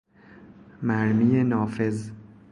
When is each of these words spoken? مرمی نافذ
مرمی 0.81 1.43
نافذ 1.43 2.09